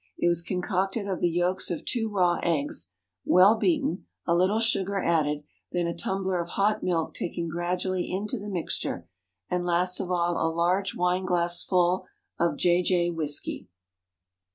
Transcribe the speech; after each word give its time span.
It 0.17 0.27
was 0.27 0.41
concocted 0.41 1.07
of 1.07 1.19
the 1.19 1.29
yolks 1.29 1.69
of 1.69 1.85
two 1.85 2.09
raw 2.09 2.39
eggs, 2.41 2.89
well 3.23 3.53
beaten, 3.53 4.07
a 4.25 4.33
little 4.35 4.57
sugar 4.57 4.99
added, 4.99 5.43
then 5.71 5.85
a 5.85 5.95
tumbler 5.95 6.41
of 6.41 6.49
hot 6.49 6.81
milk 6.81 7.13
taken 7.13 7.47
gradually 7.47 8.09
into 8.11 8.39
the 8.39 8.49
mixture, 8.49 9.07
and 9.47 9.63
last 9.63 9.99
of 9.99 10.09
all 10.09 10.37
a 10.41 10.49
large 10.51 10.95
wine 10.95 11.25
glassful 11.27 12.07
of 12.39 12.57
"J.J." 12.57 13.11
whisky. 13.11 13.67